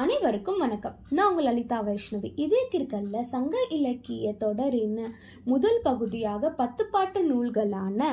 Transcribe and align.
அனைவருக்கும் 0.00 0.58
வணக்கம். 0.58 0.94
நான் 1.10 1.30
உங்கள் 1.30 1.44
லலிதா 1.44 1.84
வைஷ்ணவி. 1.84 2.32
இதே 2.34 2.68
கிற்கல்ல 2.72 3.20
சங்க 3.20 3.66
இலக்கிய 3.70 4.32
தொடரின் 4.32 5.00
முதல் 5.44 5.80
பகுதியாக 5.82 6.50
பத்து 6.50 6.86
பாட்டு 6.86 7.20
நூல்களான 7.30 8.04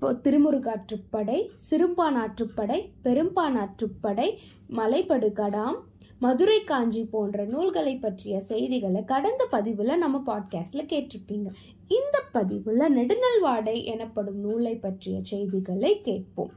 திருமுருகாற்றுப்படை 0.00 1.48
சிறுபானாற்றுப்படை 1.70 2.90
பெரும்பானாற்றுப்படை 3.04 4.36
மலைப்படுகடாம் 4.70 5.76
மதுரை 6.18 6.64
காஞ்சி 6.64 7.04
போன்ற 7.04 7.44
நூல்களை 7.44 7.96
பற்றிய 7.96 8.40
செய்திகளை 8.40 9.04
கடந்த 9.04 9.46
பதிவில் 9.50 9.98
நம்ம 9.98 10.22
பாட்காஸ்டில் 10.26 10.90
கேட்டிருப்பீங்க. 10.92 11.48
இந்த 11.88 12.22
பதிவில் 12.32 12.96
நெடுநல்வாடை 12.96 13.84
எனப்படும் 13.84 14.38
நூலை 14.38 14.76
பற்றிய 14.76 15.20
செய்திகளை 15.22 16.00
கேட்போம். 16.02 16.50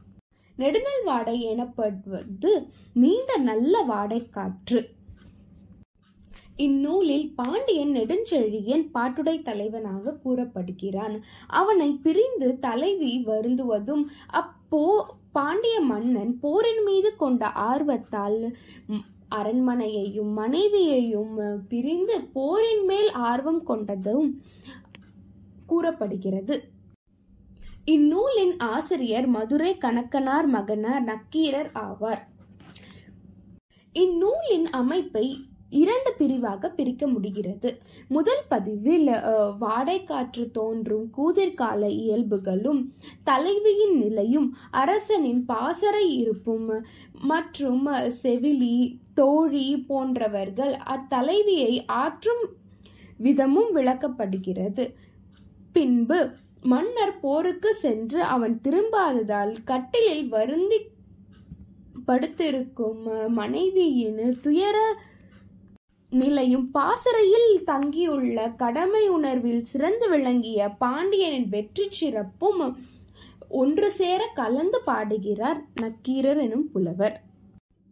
நெடுநல் 0.58 1.04
வாடை 1.04 1.34
எனப்படுவது 1.50 2.52
நீண்ட 3.02 3.36
நல்ல 3.50 3.82
வாடை 3.90 4.20
காற்று 4.30 4.80
இந்நூலில் 6.64 7.26
பாண்டியன் 7.36 7.92
நெடுஞ்செழியன் 7.96 8.84
பாட்டுடை 8.94 9.34
தலைவனாக 9.42 10.14
கூறப்படுகிறான். 10.24 11.14
அவனை 11.60 11.90
பிரிந்து 12.04 12.48
தலைவி 12.58 13.12
வருந்துவதும் 13.26 14.02
அப்போ 14.40 14.82
பாண்டிய 15.36 15.76
மன்னன் 15.90 16.32
போரின் 16.40 16.82
மீது 16.84 17.10
கொண்ட 17.16 17.44
ஆர்வத்தால் 17.70 18.38
அரண்மனையையும் 19.38 20.32
மனைவியையும் 20.40 21.34
பிரிந்து 21.68 22.16
போரின் 22.36 22.84
மேல் 22.84 23.10
ஆர்வம் 23.30 23.62
கொண்டதும் 23.66 24.28
கூறப்படுகிறது. 25.66 26.56
இந்நூலின் 27.92 28.54
ஆசிரியர் 28.74 29.26
மதுரை 29.34 29.70
கணக்கனார் 29.82 30.46
மகனார் 30.54 31.04
நக்கீரர் 31.10 31.70
ஆவார். 31.82 32.22
இந்நூலின் 33.92 34.66
அமைப்பை 34.80 35.26
இரண்டு 35.82 36.10
பிரிவாக 36.18 36.70
பிரிக்க 36.78 37.06
முடிகிறது. 37.12 37.70
முதல் 38.16 38.42
பதிவில் 38.52 39.08
வாடைக்காற்று 39.64 40.44
தோன்றும் 40.58 41.06
கூதிர்கால 41.16 41.82
இயல்புகளும் 42.02 42.82
தலைவியின் 43.28 43.96
நிலையும் 44.02 44.48
அரசனின் 44.82 45.42
பாசறை 45.52 46.06
இருப்பும் 46.22 46.68
மற்றும் 47.32 47.86
செவிலி 48.22 48.76
தோழி 49.20 49.68
போன்றவர்கள் 49.92 50.74
அத்தலைவியை 50.96 51.72
ஆற்றும் 52.02 52.44
விதமும் 53.26 53.72
விளக்கப்படுகிறது. 53.78 54.86
பின்பு 55.76 56.20
மன்னர் 56.62 57.20
போருக்கு 57.20 57.74
சென்று 57.74 58.22
அவன் 58.22 58.60
திரும்பாததால் 58.60 59.54
கட்டிலில் 59.64 60.28
வருந்தி 60.28 60.78
படுத்திருக்கும் 62.06 63.04
மனைவியின் 63.28 64.36
துயர 64.40 64.76
நிலையும் 66.12 66.70
பாசறையில் 66.70 67.64
தங்கியுள்ள 67.64 68.54
கடமை 68.56 69.08
உணர்வில் 69.08 69.62
சிறந்து 69.62 70.08
விளங்கிய 70.08 70.68
பாண்டியனின் 70.68 71.48
வெற்றி 71.48 71.88
சிறப்பும் 71.90 72.76
ஒன்று 73.48 73.90
சேர 73.90 74.26
கலந்து 74.34 74.80
பாடுகிறார் 74.84 75.60
நக்கீரர் 75.80 76.36
எனும் 76.36 76.70
புலவர். 76.72 77.20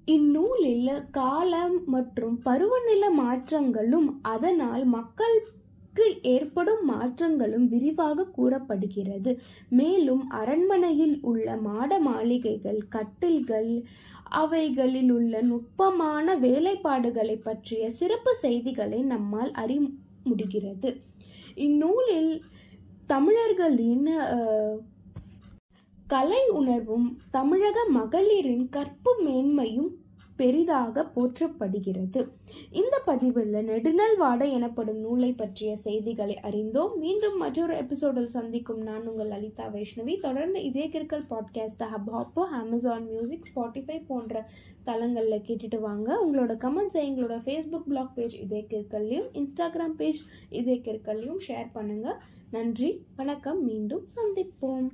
இந்நூலில் 0.04 1.02
காலம் 1.10 1.84
மற்றும் 1.84 2.42
பருவநில 2.44 3.10
மாற்றங்களும் 3.10 4.20
அதனால் 4.22 4.84
மக்கள் 4.84 5.36
மக்களுக்கு 5.98 6.30
ஏற்படும் 6.30 6.82
மாற்றங்களும் 6.90 7.66
விரிவாக 7.72 8.26
கூறப்படுகிறது. 8.36 9.30
மேலும் 9.78 10.22
அரண்மனையில் 10.40 11.14
உள்ள 11.30 11.46
மாட 11.66 11.90
மாளிகைகள் 12.08 12.80
கட்டில்கள் 12.94 13.70
அவைகளில் 14.40 15.12
உள்ள 15.16 15.40
நுட்பமான 15.50 16.36
வேலைப்பாடுகளை 16.44 17.36
பற்றிய 17.48 17.82
சிறப்பு 18.00 18.32
செய்திகளை 18.44 19.00
நம்மால் 19.12 19.52
அறி 19.62 19.78
முடிகிறது. 20.28 20.90
இந்நூலில் 21.66 22.32
தமிழர்களின் 23.12 24.06
கலை 26.06 26.42
உணர்வும் 26.60 27.08
தமிழக 27.36 27.78
மகளிரின் 27.98 28.66
கற்பு 28.76 29.12
மேன்மையும் 29.26 29.92
பெரிதாக 30.36 31.10
போற்றப்படுகிறது. 31.16 32.28
இந்த 32.70 33.02
பதிவில் 33.04 33.52
நெடுநல் 33.52 34.16
வாடை 34.18 34.52
எனப்படும் 34.52 34.96
நூலை 34.96 35.32
பற்றிய 35.32 35.76
செய்திகளை 35.76 36.38
அறிந்தோம். 36.40 36.98
மீண்டும் 36.98 37.36
மற்றொரு 37.36 37.76
எபிசோடில் 37.76 38.28
சந்திக்கும். 38.28 38.80
நான் 38.80 39.06
உங்கள் 39.06 39.28
லலிதா 39.28 39.68
வைஷ்ணவி. 39.68 40.20
தொடர்ந்து 40.20 40.62
இதே 40.64 40.88
கிற்கல் 40.88 41.24
podcast 41.30 41.78
Hubhopper 42.12 42.44
Amazon 42.44 43.06
music 43.06 43.50
Spotify 43.54 44.02
போன்ற 44.06 44.50
தளங்களில் 44.84 45.42
கேட்டுட்டு 45.46 45.80
வாங்க. 45.80 46.26
உங்களோட 46.26 46.54
கமெண்ட்ஸை 46.64 47.02
எங்களோட 47.10 47.38
ஃபேஸ்புக் 47.46 47.86
பிளாக் 47.88 48.14
பேஜ் 48.14 48.40
இதே 48.40 48.66
கிற்கல்லையும் 48.70 49.28
இன்ஸ்டாகிராம் 49.32 49.96
பேஜ் 49.96 50.24
இதே 50.48 50.80
கிற்கல்லையும் 50.84 51.40
ஷேர் 51.48 51.70
பண்ணுங்கள் 51.74 52.16
நன்றி. 52.50 53.04
வணக்கம். 53.16 53.64
மீண்டும் 53.64 54.06
சந்திப்போம். 54.16 54.88